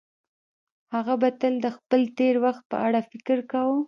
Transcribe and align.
هغه 0.93 1.13
به 1.21 1.29
تل 1.39 1.53
د 1.65 1.67
خپل 1.77 2.01
تېر 2.17 2.35
وخت 2.45 2.63
په 2.71 2.77
اړه 2.87 2.99
فکر 3.11 3.37
کاوه. 3.51 3.77